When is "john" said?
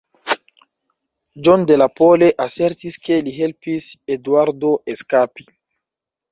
1.47-1.67